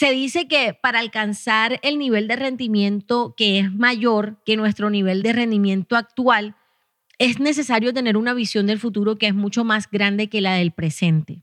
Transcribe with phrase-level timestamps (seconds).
[0.00, 5.22] se dice que para alcanzar el nivel de rendimiento que es mayor que nuestro nivel
[5.22, 6.56] de rendimiento actual,
[7.18, 10.72] es necesario tener una visión del futuro que es mucho más grande que la del
[10.72, 11.42] presente.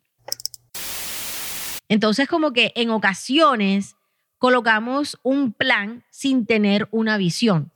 [1.87, 3.95] Entonces, como que en ocasiones
[4.39, 7.71] colocamos un plan sin tener una visión.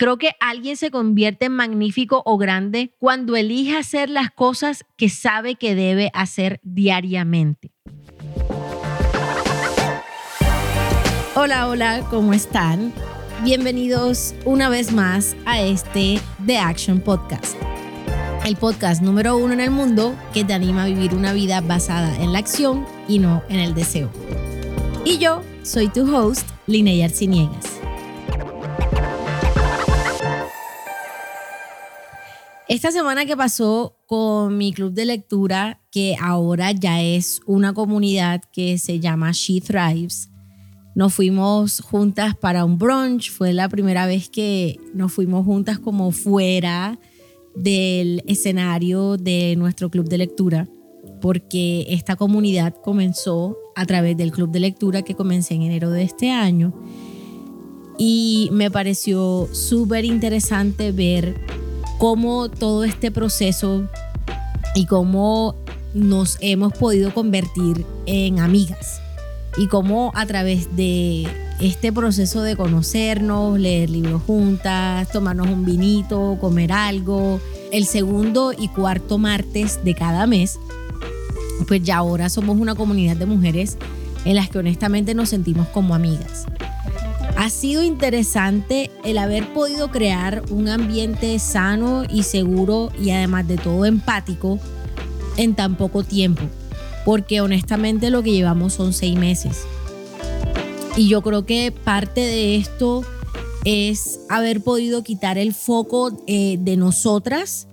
[0.00, 5.08] Creo que alguien se convierte en magnífico o grande cuando elige hacer las cosas que
[5.08, 7.73] sabe que debe hacer diariamente.
[11.36, 12.92] Hola, hola, ¿cómo están?
[13.42, 17.56] Bienvenidos una vez más a este The Action Podcast.
[18.44, 22.22] El podcast número uno en el mundo que te anima a vivir una vida basada
[22.22, 24.12] en la acción y no en el deseo.
[25.04, 27.80] Y yo soy tu host, Linnea Arciniegas.
[32.68, 38.40] Esta semana que pasó con mi club de lectura, que ahora ya es una comunidad
[38.52, 40.30] que se llama She Thrives,
[40.94, 43.30] nos fuimos juntas para un brunch.
[43.30, 46.98] Fue la primera vez que nos fuimos juntas como fuera
[47.54, 50.68] del escenario de nuestro club de lectura,
[51.20, 56.02] porque esta comunidad comenzó a través del club de lectura que comencé en enero de
[56.02, 56.72] este año.
[57.98, 61.40] Y me pareció súper interesante ver
[61.98, 63.88] cómo todo este proceso
[64.74, 65.54] y cómo
[65.92, 69.03] nos hemos podido convertir en amigas
[69.56, 71.28] y cómo a través de
[71.60, 78.68] este proceso de conocernos, leer libros juntas, tomarnos un vinito, comer algo, el segundo y
[78.68, 80.58] cuarto martes de cada mes,
[81.68, 83.78] pues ya ahora somos una comunidad de mujeres
[84.24, 86.46] en las que honestamente nos sentimos como amigas.
[87.36, 93.56] Ha sido interesante el haber podido crear un ambiente sano y seguro y además de
[93.56, 94.58] todo empático
[95.36, 96.42] en tan poco tiempo
[97.04, 99.64] porque honestamente lo que llevamos son seis meses.
[100.96, 103.04] Y yo creo que parte de esto
[103.64, 107.68] es haber podido quitar el foco eh, de nosotras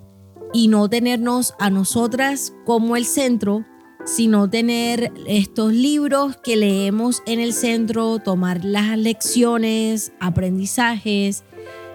[0.53, 3.65] y no tenernos a nosotras como el centro,
[4.05, 11.43] sino tener estos libros que leemos en el centro, tomar las lecciones, aprendizajes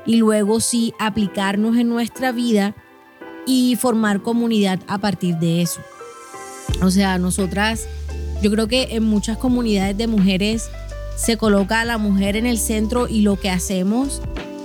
[0.06, 2.77] y luego sí aplicarnos en nuestra vida
[3.47, 5.81] y formar comunidad a partir de eso.
[6.82, 7.87] O sea, nosotras,
[8.43, 10.69] yo creo que en muchas comunidades de mujeres
[11.16, 14.21] se coloca a la mujer en el centro y lo que hacemos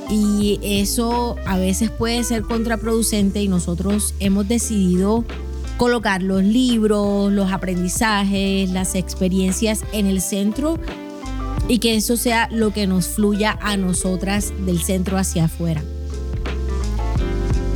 [0.10, 5.24] y eso a veces puede ser contraproducente y nosotros hemos decidido
[5.78, 10.78] colocar los libros, los aprendizajes, las experiencias en el centro
[11.70, 15.82] y que eso sea lo que nos fluya a nosotras del centro hacia afuera.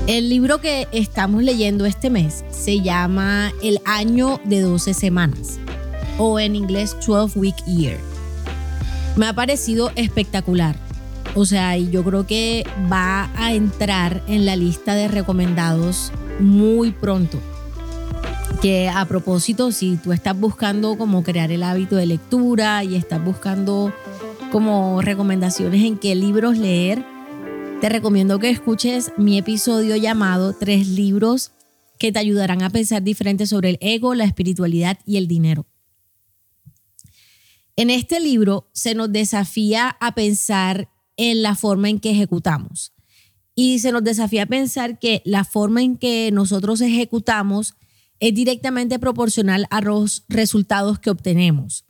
[0.08, 5.60] El libro que estamos leyendo este mes se llama El año de 12 semanas
[6.20, 7.98] o en inglés 12 week year.
[9.16, 10.76] Me ha parecido espectacular.
[11.34, 16.92] O sea, y yo creo que va a entrar en la lista de recomendados muy
[16.92, 17.40] pronto.
[18.62, 23.26] Que a propósito, si tú estás buscando como crear el hábito de lectura y estás
[23.26, 23.92] buscando
[24.52, 27.04] como recomendaciones en qué libros leer,
[27.82, 31.52] te recomiendo que escuches mi episodio llamado Tres libros
[32.00, 35.66] que te ayudarán a pensar diferente sobre el ego, la espiritualidad y el dinero.
[37.76, 42.94] En este libro se nos desafía a pensar en la forma en que ejecutamos
[43.56, 47.76] y se nos desafía a pensar que la forma en que nosotros ejecutamos
[48.20, 51.86] es directamente proporcional a los resultados que obtenemos.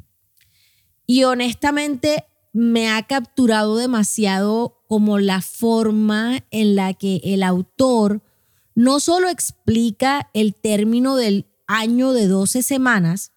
[1.05, 8.21] Y honestamente me ha capturado demasiado como la forma en la que el autor
[8.75, 13.31] no solo explica el término del año de 12 semanas,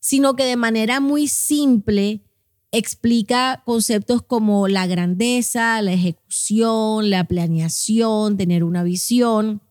[0.00, 2.22] sino que de manera muy simple
[2.70, 9.62] explica conceptos como la grandeza, la ejecución, la planeación, tener una visión,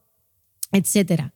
[0.72, 1.34] etcétera.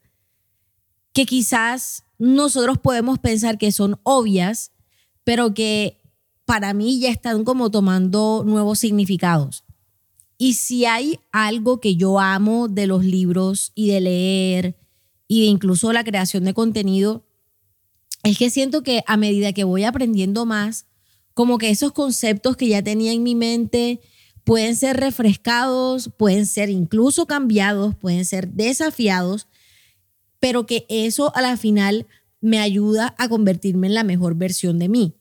[1.13, 4.71] Que quizás nosotros podemos pensar que son obvias,
[5.23, 6.00] pero que
[6.51, 9.63] para mí ya están como tomando nuevos significados.
[10.37, 14.77] Y si hay algo que yo amo de los libros y de leer
[15.29, 17.25] y de incluso la creación de contenido,
[18.23, 20.87] es que siento que a medida que voy aprendiendo más,
[21.33, 24.01] como que esos conceptos que ya tenía en mi mente
[24.43, 29.47] pueden ser refrescados, pueden ser incluso cambiados, pueden ser desafiados,
[30.41, 32.07] pero que eso a la final
[32.41, 35.15] me ayuda a convertirme en la mejor versión de mí.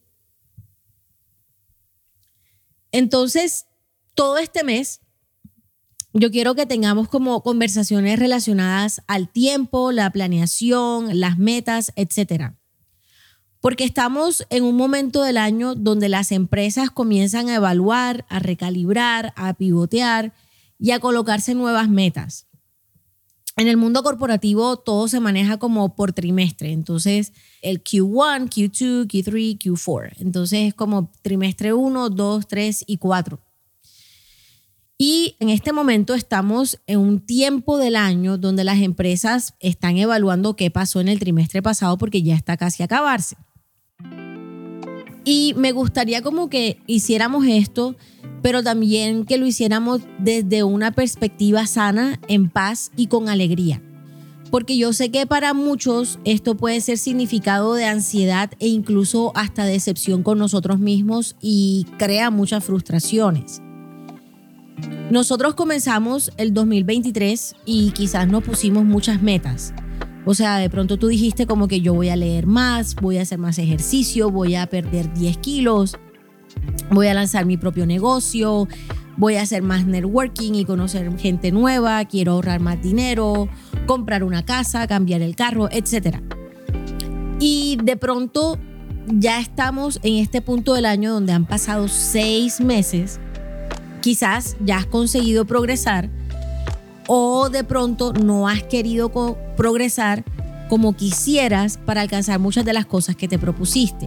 [2.92, 3.66] Entonces,
[4.14, 5.00] todo este mes,
[6.12, 12.58] yo quiero que tengamos como conversaciones relacionadas al tiempo, la planeación, las metas, etcétera.
[13.60, 19.32] Porque estamos en un momento del año donde las empresas comienzan a evaluar, a recalibrar,
[19.36, 20.32] a pivotear
[20.78, 22.49] y a colocarse nuevas metas.
[23.60, 29.58] En el mundo corporativo todo se maneja como por trimestre, entonces el Q1, Q2, Q3,
[29.58, 30.12] Q4.
[30.16, 33.38] Entonces es como trimestre 1, 2, 3 y 4.
[34.96, 40.56] Y en este momento estamos en un tiempo del año donde las empresas están evaluando
[40.56, 43.36] qué pasó en el trimestre pasado porque ya está casi a acabarse.
[45.24, 47.96] Y me gustaría como que hiciéramos esto,
[48.42, 53.82] pero también que lo hiciéramos desde una perspectiva sana, en paz y con alegría.
[54.50, 59.64] Porque yo sé que para muchos esto puede ser significado de ansiedad e incluso hasta
[59.64, 63.62] decepción con nosotros mismos y crea muchas frustraciones.
[65.10, 69.72] Nosotros comenzamos el 2023 y quizás nos pusimos muchas metas
[70.26, 73.22] o sea, de pronto tú dijiste como que yo voy a leer más, voy a
[73.22, 75.96] hacer más ejercicio, voy a perder 10 kilos,
[76.90, 78.68] voy a lanzar mi propio negocio,
[79.16, 83.48] voy a hacer más networking y conocer gente nueva, quiero ahorrar más dinero,
[83.86, 86.18] comprar una casa, cambiar el carro, etc.
[87.38, 88.58] Y de pronto
[89.08, 93.18] ya estamos en este punto del año donde han pasado seis meses,
[94.02, 96.10] quizás ya has conseguido progresar,
[97.08, 99.10] o de pronto no has querido
[99.60, 100.24] progresar
[100.70, 104.06] como quisieras para alcanzar muchas de las cosas que te propusiste.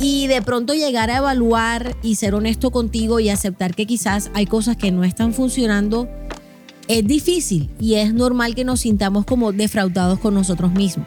[0.00, 4.46] Y de pronto llegar a evaluar y ser honesto contigo y aceptar que quizás hay
[4.46, 6.08] cosas que no están funcionando
[6.88, 11.06] es difícil y es normal que nos sintamos como defraudados con nosotros mismos.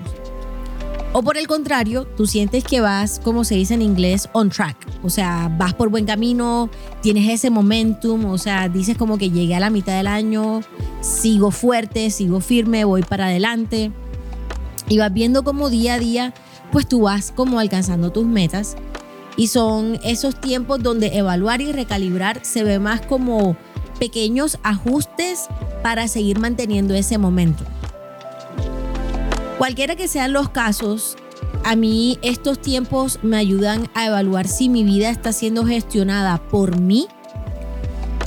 [1.17, 4.75] O por el contrario, tú sientes que vas, como se dice en inglés, on track.
[5.01, 6.69] O sea, vas por buen camino,
[7.01, 10.59] tienes ese momentum, o sea, dices como que llegué a la mitad del año,
[10.99, 13.93] sigo fuerte, sigo firme, voy para adelante.
[14.89, 16.33] Y vas viendo como día a día,
[16.73, 18.75] pues tú vas como alcanzando tus metas.
[19.37, 23.55] Y son esos tiempos donde evaluar y recalibrar se ve más como
[23.99, 25.47] pequeños ajustes
[25.81, 27.63] para seguir manteniendo ese momento.
[29.57, 31.15] Cualquiera que sean los casos,
[31.63, 36.77] a mí estos tiempos me ayudan a evaluar si mi vida está siendo gestionada por
[36.77, 37.07] mí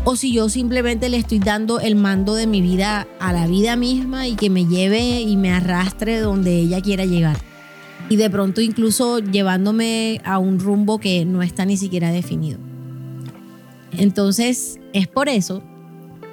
[0.05, 3.77] o si yo simplemente le estoy dando el mando de mi vida a la vida
[3.77, 7.37] misma y que me lleve y me arrastre donde ella quiera llegar.
[8.09, 12.59] Y de pronto incluso llevándome a un rumbo que no está ni siquiera definido.
[13.93, 15.63] Entonces es por eso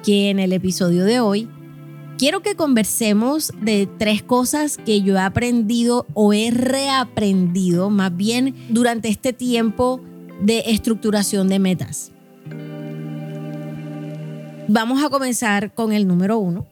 [0.02, 1.50] que en el episodio de hoy
[2.18, 8.54] quiero que conversemos de tres cosas que yo he aprendido o he reaprendido más bien
[8.70, 10.00] durante este tiempo
[10.40, 12.12] de estructuración de metas.
[14.68, 16.66] Vamos a comenzar con el número uno.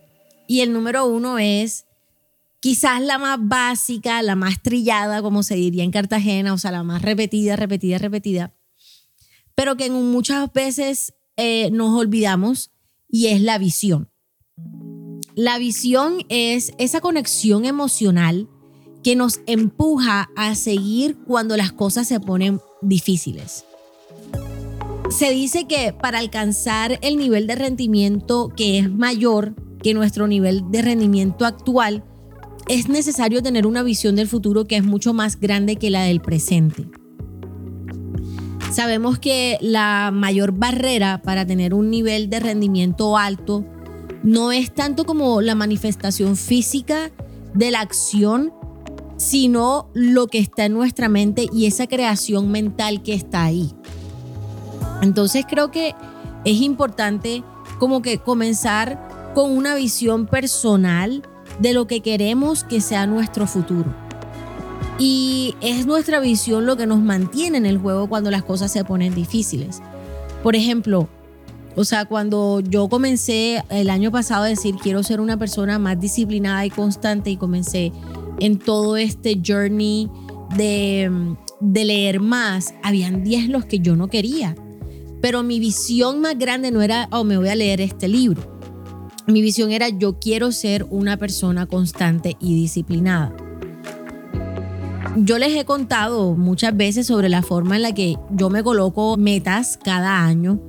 [0.47, 1.87] Y el número uno es
[2.61, 6.83] quizás la más básica, la más trillada, como se diría en Cartagena, o sea, la
[6.83, 8.55] más repetida, repetida, repetida,
[9.55, 12.73] pero que muchas veces eh, nos olvidamos
[13.09, 14.11] y es la visión.
[15.37, 18.49] La visión es esa conexión emocional
[19.03, 23.65] que nos empuja a seguir cuando las cosas se ponen difíciles.
[25.11, 30.71] Se dice que para alcanzar el nivel de rendimiento que es mayor que nuestro nivel
[30.71, 32.05] de rendimiento actual,
[32.69, 36.21] es necesario tener una visión del futuro que es mucho más grande que la del
[36.21, 36.87] presente.
[38.71, 43.67] Sabemos que la mayor barrera para tener un nivel de rendimiento alto
[44.25, 47.11] no es tanto como la manifestación física
[47.53, 48.53] de la acción,
[49.19, 53.71] sino lo que está en nuestra mente y esa creación mental que está ahí.
[55.03, 55.95] Entonces creo que
[56.47, 57.45] es importante
[57.79, 61.23] como que comenzar con una visión personal
[61.61, 63.95] de lo que queremos que sea nuestro futuro.
[64.99, 68.85] Y es nuestra visión lo que nos mantiene en el juego cuando las cosas se
[68.85, 69.83] ponen difíciles.
[70.43, 71.09] Por ejemplo,
[71.77, 75.99] o sea, cuando yo comencé el año pasado a decir quiero ser una persona más
[75.99, 77.93] disciplinada y constante y comencé
[78.39, 80.09] en todo este journey
[80.57, 81.11] de,
[81.61, 84.55] leer más, habían 10 los que yo no quería.
[85.21, 88.61] Pero mi visión más grande no era, oh, me voy a leer este libro.
[89.27, 93.35] Mi visión era, yo quiero ser una persona constante y disciplinada.
[95.17, 99.17] Yo les he contado muchas veces sobre la forma en la que yo me coloco
[99.17, 100.61] metas cada año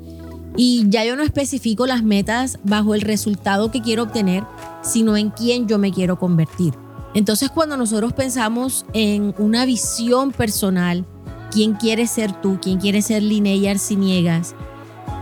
[0.57, 4.43] y ya yo no especifico las metas bajo el resultado que quiero obtener,
[4.83, 6.73] sino en quién yo me quiero convertir.
[7.13, 11.05] Entonces cuando nosotros pensamos en una visión personal,
[11.51, 14.55] quién quieres ser tú, quién quiere ser Linnea Arciniegas,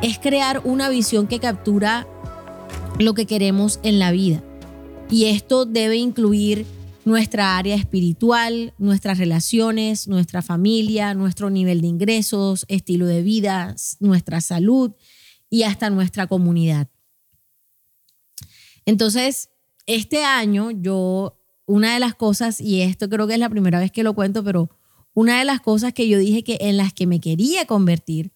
[0.01, 2.07] es crear una visión que captura
[2.99, 4.43] lo que queremos en la vida.
[5.09, 6.65] Y esto debe incluir
[7.05, 14.41] nuestra área espiritual, nuestras relaciones, nuestra familia, nuestro nivel de ingresos, estilo de vida, nuestra
[14.41, 14.93] salud
[15.53, 16.89] y hasta nuestra comunidad.
[18.87, 19.51] Entonces,
[19.85, 23.91] este año yo, una de las cosas, y esto creo que es la primera vez
[23.91, 24.71] que lo cuento, pero
[25.13, 28.33] una de las cosas que yo dije que en las que me quería convertir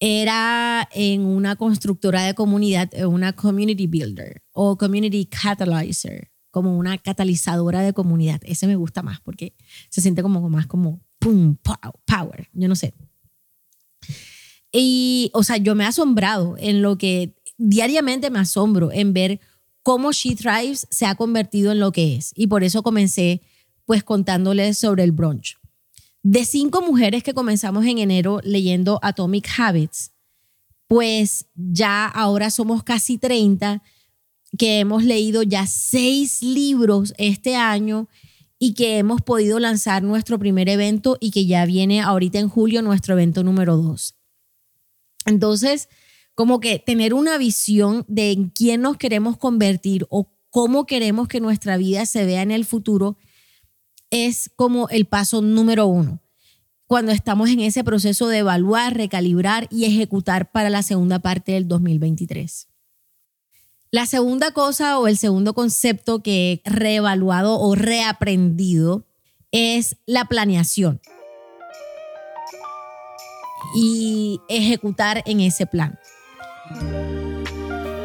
[0.00, 7.82] era en una constructora de comunidad, una community builder o community catalyzer, como una catalizadora
[7.82, 8.40] de comunidad.
[8.42, 9.54] Ese me gusta más porque
[9.90, 11.56] se siente como más como pum,
[12.04, 12.94] power, yo no sé.
[14.72, 19.40] Y, o sea, yo me he asombrado en lo que diariamente me asombro en ver
[19.82, 22.32] cómo She Thrives se ha convertido en lo que es.
[22.34, 23.42] Y por eso comencé
[23.84, 25.58] pues contándoles sobre el brunch.
[26.22, 30.12] De cinco mujeres que comenzamos en enero leyendo Atomic Habits,
[30.86, 33.82] pues ya ahora somos casi 30
[34.58, 38.08] que hemos leído ya seis libros este año
[38.58, 42.82] y que hemos podido lanzar nuestro primer evento y que ya viene ahorita en julio
[42.82, 44.19] nuestro evento número dos.
[45.30, 45.88] Entonces,
[46.34, 51.40] como que tener una visión de en quién nos queremos convertir o cómo queremos que
[51.40, 53.16] nuestra vida se vea en el futuro
[54.10, 56.20] es como el paso número uno.
[56.86, 61.68] Cuando estamos en ese proceso de evaluar, recalibrar y ejecutar para la segunda parte del
[61.68, 62.68] 2023.
[63.92, 69.06] La segunda cosa o el segundo concepto que he reevaluado o reaprendido
[69.52, 71.00] es la planeación
[73.74, 75.98] y ejecutar en ese plan.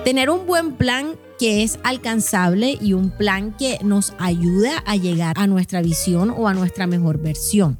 [0.03, 5.35] Tener un buen plan que es alcanzable y un plan que nos ayuda a llegar
[5.37, 7.77] a nuestra visión o a nuestra mejor versión.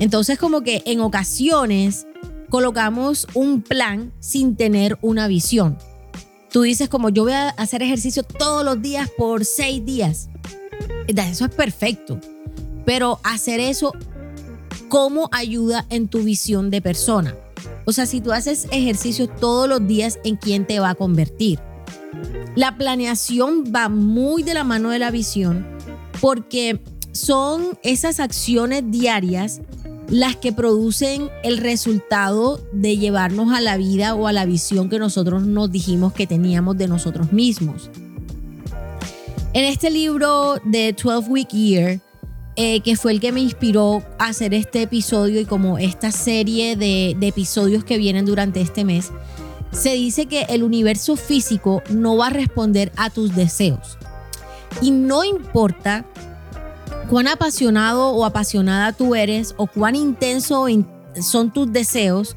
[0.00, 2.06] Entonces como que en ocasiones
[2.48, 5.76] colocamos un plan sin tener una visión.
[6.52, 10.28] Tú dices como yo voy a hacer ejercicio todos los días por seis días.
[11.06, 12.20] Eso es perfecto.
[12.84, 13.92] Pero hacer eso,
[14.88, 17.36] ¿cómo ayuda en tu visión de persona?
[17.84, 21.58] O sea, si tú haces ejercicio todos los días, ¿en quién te va a convertir?
[22.54, 25.66] La planeación va muy de la mano de la visión
[26.20, 26.80] porque
[27.12, 29.60] son esas acciones diarias
[30.08, 34.98] las que producen el resultado de llevarnos a la vida o a la visión que
[34.98, 37.90] nosotros nos dijimos que teníamos de nosotros mismos.
[39.52, 42.00] En este libro de 12 Week Year,
[42.60, 46.74] eh, que fue el que me inspiró a hacer este episodio y como esta serie
[46.74, 49.12] de, de episodios que vienen durante este mes,
[49.70, 53.96] se dice que el universo físico no va a responder a tus deseos.
[54.82, 56.04] Y no importa
[57.08, 60.66] cuán apasionado o apasionada tú eres o cuán intenso
[61.22, 62.36] son tus deseos,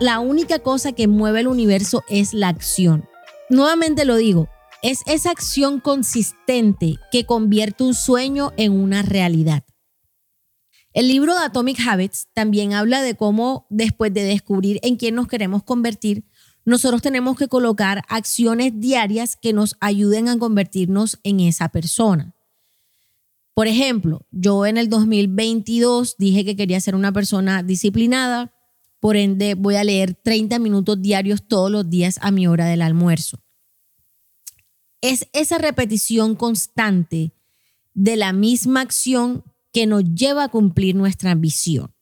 [0.00, 3.08] la única cosa que mueve el universo es la acción.
[3.48, 4.48] Nuevamente lo digo,
[4.82, 9.64] es esa acción consistente que convierte un sueño en una realidad.
[10.92, 15.28] El libro de Atomic Habits también habla de cómo después de descubrir en quién nos
[15.28, 16.24] queremos convertir,
[16.64, 22.34] nosotros tenemos que colocar acciones diarias que nos ayuden a convertirnos en esa persona.
[23.54, 28.52] Por ejemplo, yo en el 2022 dije que quería ser una persona disciplinada,
[28.98, 32.82] por ende voy a leer 30 minutos diarios todos los días a mi hora del
[32.82, 33.40] almuerzo
[35.00, 37.32] es esa repetición constante
[37.94, 41.94] de la misma acción que nos lleva a cumplir nuestra visión.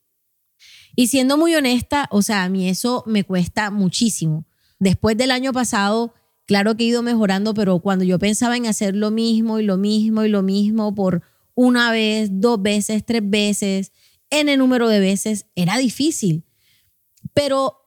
[0.97, 4.47] Y siendo muy honesta, o sea, a mí eso me cuesta muchísimo.
[4.81, 6.15] Después del año pasado,
[6.47, 9.77] claro que he ido mejorando, pero cuando yo pensaba en hacer lo mismo y lo
[9.77, 11.23] mismo y lo mismo por
[11.55, 13.93] una vez, dos veces, tres veces,
[14.31, 16.45] en el número de veces, era difícil.
[17.33, 17.78] Pero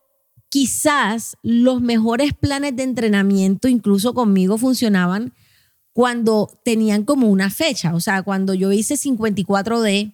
[0.52, 5.32] quizás los mejores planes de entrenamiento, incluso conmigo, funcionaban
[5.94, 7.94] cuando tenían como una fecha.
[7.94, 10.12] O sea, cuando yo hice 54D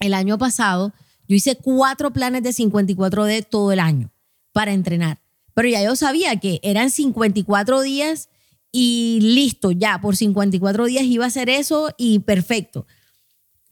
[0.00, 0.92] el año pasado,
[1.26, 4.10] yo hice cuatro planes de 54D todo el año
[4.52, 5.18] para entrenar.
[5.54, 8.28] Pero ya yo sabía que eran 54 días
[8.70, 12.86] y listo, ya por 54 días iba a hacer eso y perfecto.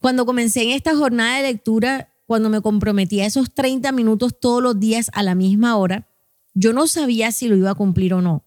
[0.01, 4.63] Cuando comencé en esta jornada de lectura, cuando me comprometí a esos 30 minutos todos
[4.63, 6.09] los días a la misma hora,
[6.55, 8.45] yo no sabía si lo iba a cumplir o no,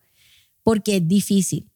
[0.63, 1.69] porque es difícil.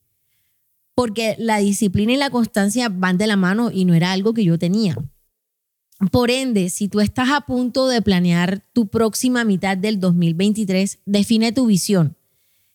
[0.96, 4.44] Porque la disciplina y la constancia van de la mano y no era algo que
[4.44, 4.96] yo tenía.
[6.12, 11.52] Por ende, si tú estás a punto de planear tu próxima mitad del 2023, define
[11.52, 12.18] tu visión.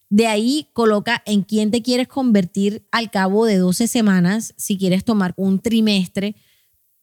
[0.09, 5.05] De ahí coloca en quién te quieres convertir al cabo de 12 semanas, si quieres
[5.05, 6.37] tomar un trimestre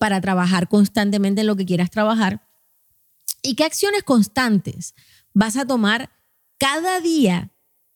[0.05, 2.47] para trabajar constantemente en lo que quieras trabajar
[3.41, 4.93] y qué acciones constantes
[5.33, 6.11] vas a tomar
[6.59, 7.49] cada día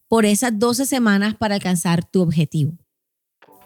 [0.08, 2.72] por esas 12 semanas para alcanzar tu objetivo.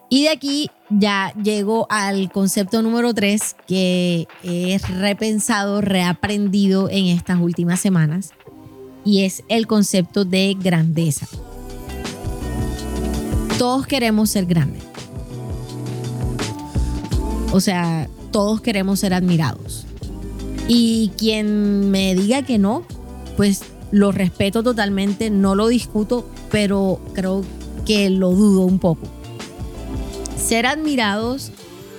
[0.10, 7.40] Y de aquí ya llego al concepto número tres que he repensado, reaprendido en estas
[7.40, 8.32] últimas semanas
[9.06, 11.28] y es el concepto de grandeza.
[13.58, 14.84] Todos queremos ser grandes.
[17.54, 19.86] O sea, todos queremos ser admirados.
[20.68, 22.86] Y quien me diga que no,
[23.38, 23.62] pues
[23.92, 27.46] lo respeto totalmente, no lo discuto, pero creo
[27.86, 29.08] que lo dudo un poco.
[30.36, 31.52] Ser admirados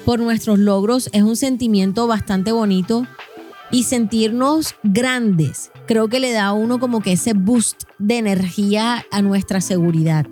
[0.05, 3.07] por nuestros logros es un sentimiento bastante bonito
[3.71, 9.05] y sentirnos grandes creo que le da a uno como que ese boost de energía
[9.11, 10.27] a nuestra seguridad.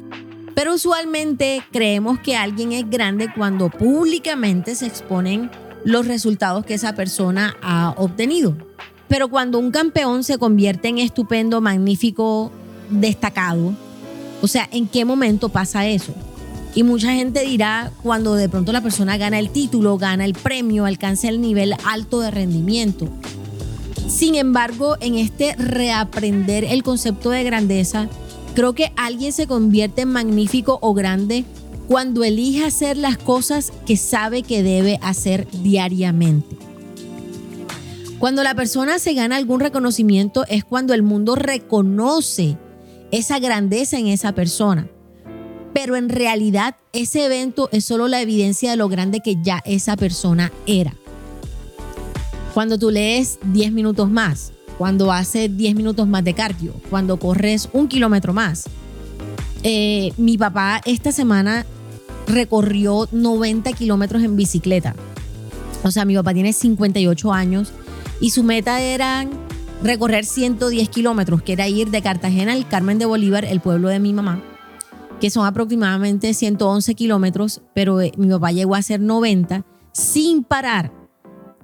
[0.55, 5.51] Pero usualmente creemos que alguien es grande cuando públicamente se exponen
[5.85, 8.57] los resultados que esa persona ha obtenido.
[9.09, 12.51] Pero cuando un campeón se convierte en estupendo, magnífico,
[12.91, 13.75] destacado,
[14.41, 16.15] o sea, ¿en qué momento pasa eso?
[16.75, 20.87] Y mucha gente dirá cuando de pronto la persona gana el título, gana el premio,
[20.87, 23.09] alcanza el nivel alto de rendimiento.
[24.09, 28.09] Sin embargo, en este reaprender el concepto de grandeza,
[28.55, 31.45] creo que alguien se convierte en magnífico o grande
[31.93, 36.57] cuando elige hacer las cosas que sabe que debe hacer diariamente.
[38.19, 42.57] Cuando la persona se gana algún reconocimiento es cuando el mundo reconoce
[43.11, 44.89] esa grandeza en esa persona
[45.75, 49.97] pero en realidad ese evento es solo la evidencia de lo grande que ya esa
[49.97, 50.95] persona era.
[52.55, 57.69] Cuando tú lees 10 minutos más, cuando haces 10 minutos más de cardio, cuando corres
[57.73, 58.65] un kilómetro más.
[59.63, 61.65] Eh, mi papá esta semana
[62.27, 64.95] recorrió 90 kilómetros en bicicleta.
[65.85, 67.73] O sea, mi papá tiene 58 años
[68.21, 69.27] y su meta era
[69.83, 73.99] recorrer 110 kilómetros, que era ir de Cartagena al Carmen de Bolívar, el pueblo de
[73.99, 74.41] mi mamá,
[75.21, 80.93] que son aproximadamente 111 kilómetros, pero eh, mi papá llegó a hacer 90 sin parar.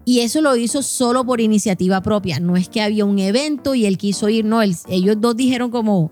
[0.05, 2.41] Y eso lo hizo solo por iniciativa propia.
[2.41, 6.11] No es que había un evento y él quiso ir, no, ellos dos dijeron como,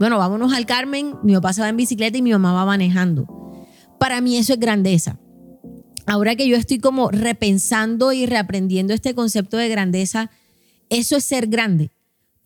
[0.00, 3.45] bueno, vámonos al Carmen, mi papá se va en bicicleta y mi mamá va manejando.
[3.98, 5.18] Para mí eso es grandeza.
[6.06, 10.30] Ahora que yo estoy como repensando y reaprendiendo este concepto de grandeza,
[10.88, 11.90] eso es ser grande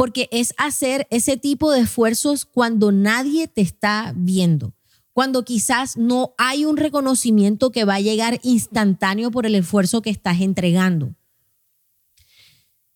[0.00, 4.72] porque es hacer ese tipo de esfuerzos cuando nadie te está viendo,
[5.12, 10.08] cuando quizás no hay un reconocimiento que va a llegar instantáneo por el esfuerzo que
[10.08, 11.14] estás entregando.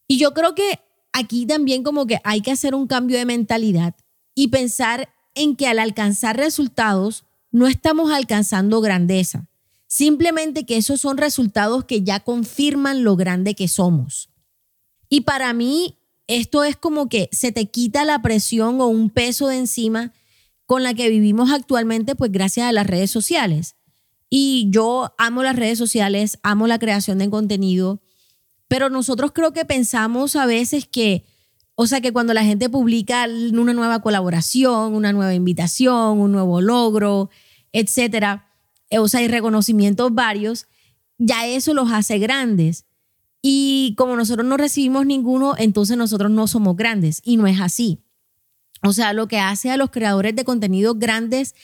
[0.08, 0.80] Y yo creo que
[1.12, 3.94] aquí también como que hay que hacer un cambio de mentalidad
[4.34, 9.46] y pensar en que al alcanzar resultados no estamos alcanzando grandeza,
[9.86, 14.28] simplemente que esos son resultados que ya confirman lo grande que somos.
[15.08, 19.46] Y para mí esto es como que se te quita la presión o un peso
[19.46, 20.12] de encima
[20.66, 23.76] con la que vivimos actualmente, pues gracias a las redes sociales.
[24.28, 28.02] Y yo amo las redes sociales, amo la creación de contenido,
[28.66, 31.24] pero nosotros creo que pensamos a veces que,
[31.76, 36.60] o sea, que cuando la gente publica una nueva colaboración, una nueva invitación, un nuevo
[36.60, 37.30] logro,
[37.74, 38.46] etcétera,
[38.88, 40.66] eh, o sea, hay reconocimientos varios,
[41.18, 42.86] ya eso los hace grandes.
[43.42, 47.20] Y como nosotros no recibimos ninguno, entonces nosotros no somos grandes.
[47.24, 48.00] Y no es así.
[48.82, 51.54] O sea, lo que hace a los creadores de contenido grandes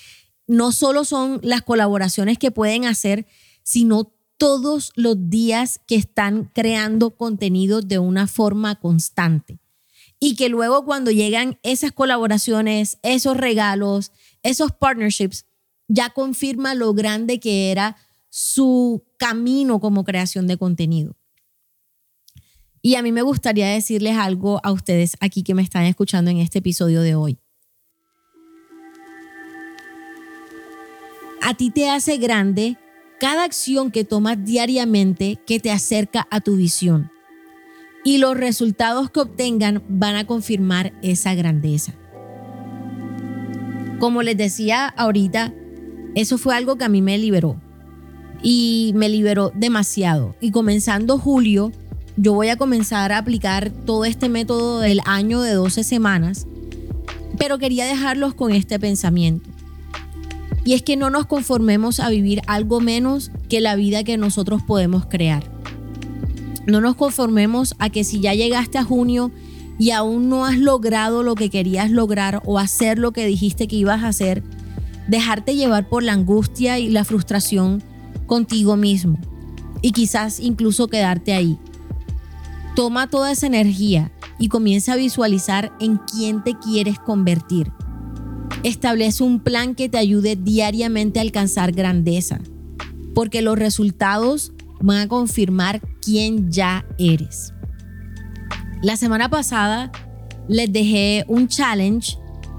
[0.46, 3.26] no solo son las colaboraciones que pueden hacer,
[3.62, 9.60] sino todos los días que están creando contenido de una forma constante.
[10.18, 15.46] Y que luego cuando llegan esas colaboraciones, esos regalos, esos partnerships,
[15.92, 17.96] ya confirma lo grande que era
[18.28, 21.16] su camino como creación de contenido.
[22.80, 26.38] Y a mí me gustaría decirles algo a ustedes aquí que me están escuchando en
[26.38, 27.38] este episodio de hoy.
[31.42, 32.78] A ti te hace grande
[33.18, 37.10] cada acción que tomas diariamente que te acerca a tu visión.
[38.04, 41.94] Y los resultados que obtengan van a confirmar esa grandeza.
[43.98, 45.52] Como les decía ahorita,
[46.14, 47.56] eso fue algo que a mí me liberó.
[48.42, 50.34] Y me liberó demasiado.
[50.40, 51.72] Y comenzando julio,
[52.16, 56.46] yo voy a comenzar a aplicar todo este método del año de 12 semanas,
[57.38, 59.48] pero quería dejarlos con este pensamiento.
[60.64, 64.62] Y es que no nos conformemos a vivir algo menos que la vida que nosotros
[64.62, 65.42] podemos crear.
[66.66, 69.30] No nos conformemos a que si ya llegaste a junio
[69.78, 73.76] y aún no has logrado lo que querías lograr o hacer lo que dijiste que
[73.76, 74.42] ibas a hacer,
[75.10, 77.82] dejarte llevar por la angustia y la frustración
[78.26, 79.18] contigo mismo
[79.82, 81.58] y quizás incluso quedarte ahí.
[82.76, 87.72] Toma toda esa energía y comienza a visualizar en quién te quieres convertir.
[88.62, 92.38] Establece un plan que te ayude diariamente a alcanzar grandeza,
[93.12, 97.52] porque los resultados van a confirmar quién ya eres.
[98.80, 99.90] La semana pasada
[100.48, 102.16] les dejé un challenge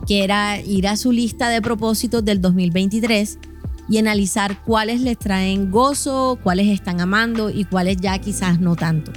[0.07, 3.39] que era ir a su lista de propósitos del 2023
[3.89, 9.11] y analizar cuáles les traen gozo, cuáles están amando y cuáles ya quizás no tanto.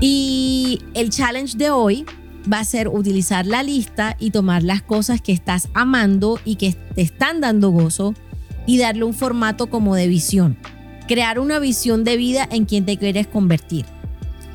[0.00, 2.04] Y el challenge de hoy
[2.52, 6.72] va a ser utilizar la lista y tomar las cosas que estás amando y que
[6.94, 8.14] te están dando gozo
[8.66, 10.56] y darle un formato como de visión.
[11.06, 13.86] Crear una visión de vida en quien te quieres convertir.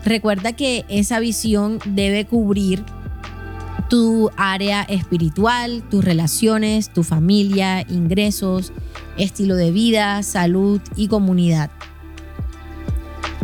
[0.04, 2.84] Recuerda que esa visión debe cubrir
[3.90, 8.74] tu área espiritual, tus relaciones, tu familia, ingresos,
[9.18, 11.72] estilo de vida, salud y comunidad.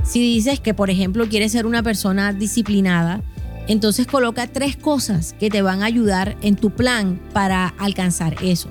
[0.03, 3.21] Si dices que, por ejemplo, quieres ser una persona disciplinada,
[3.67, 8.67] entonces coloca tres cosas que te van a ayudar en tu plan para alcanzar eso.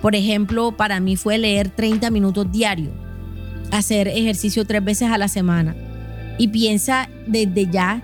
[0.00, 2.90] Por ejemplo, para mí fue leer 30 minutos diario,
[3.70, 5.76] hacer ejercicio tres veces a la semana.
[6.38, 8.02] Y piensa desde ya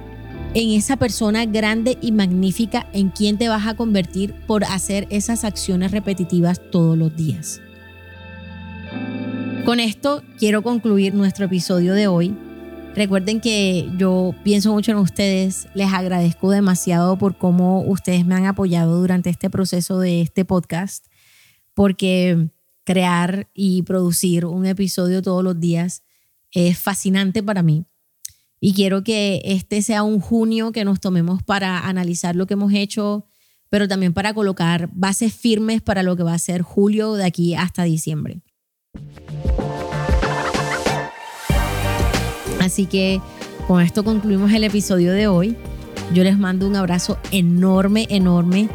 [0.54, 5.44] en esa persona grande y magnífica en quien te vas a convertir por hacer esas
[5.44, 7.60] acciones repetitivas todos los días.
[9.64, 12.34] Con esto quiero concluir nuestro episodio de hoy.
[12.94, 18.46] Recuerden que yo pienso mucho en ustedes, les agradezco demasiado por cómo ustedes me han
[18.46, 21.06] apoyado durante este proceso de este podcast,
[21.74, 22.48] porque
[22.84, 26.02] crear y producir un episodio todos los días
[26.50, 27.84] es fascinante para mí
[28.60, 32.72] y quiero que este sea un junio que nos tomemos para analizar lo que hemos
[32.72, 33.26] hecho,
[33.70, 37.54] pero también para colocar bases firmes para lo que va a ser julio de aquí
[37.54, 38.42] hasta diciembre.
[42.60, 43.20] Así que
[43.66, 45.56] con esto concluimos el episodio de hoy.
[46.14, 48.68] Yo les mando un abrazo enorme, enorme.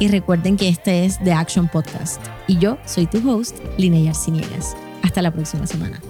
[0.00, 2.24] Y recuerden que este es The Action Podcast.
[2.46, 4.76] Y yo soy tu host, Linnea Arciniegas.
[5.02, 6.00] Hasta la próxima semana.